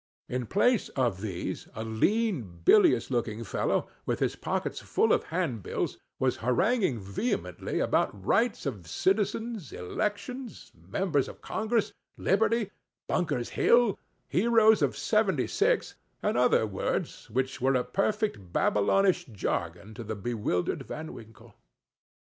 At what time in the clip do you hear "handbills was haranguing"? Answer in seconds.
5.25-6.97